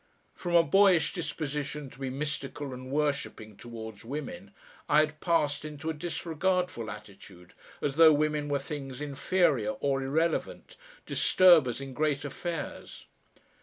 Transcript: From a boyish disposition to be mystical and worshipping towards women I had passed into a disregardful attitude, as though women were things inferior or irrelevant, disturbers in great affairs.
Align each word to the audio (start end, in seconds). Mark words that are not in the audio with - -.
From 0.33 0.55
a 0.55 0.63
boyish 0.63 1.13
disposition 1.13 1.87
to 1.91 1.99
be 1.99 2.09
mystical 2.09 2.73
and 2.73 2.89
worshipping 2.89 3.55
towards 3.55 4.03
women 4.03 4.51
I 4.89 5.01
had 5.01 5.19
passed 5.21 5.63
into 5.63 5.91
a 5.91 5.93
disregardful 5.93 6.89
attitude, 6.89 7.53
as 7.83 7.97
though 7.97 8.11
women 8.11 8.49
were 8.49 8.57
things 8.57 8.99
inferior 8.99 9.73
or 9.73 10.01
irrelevant, 10.01 10.75
disturbers 11.05 11.79
in 11.79 11.93
great 11.93 12.25
affairs. 12.25 13.05